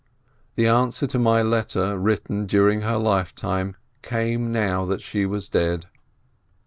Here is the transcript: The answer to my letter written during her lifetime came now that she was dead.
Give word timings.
The 0.55 0.65
answer 0.65 1.05
to 1.05 1.19
my 1.19 1.43
letter 1.43 1.95
written 1.95 2.47
during 2.47 2.81
her 2.81 2.97
lifetime 2.97 3.75
came 4.01 4.51
now 4.51 4.83
that 4.85 5.03
she 5.03 5.27
was 5.27 5.47
dead. 5.47 5.85